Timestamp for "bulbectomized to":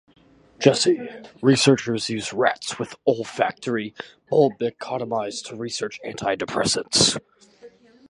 4.31-5.55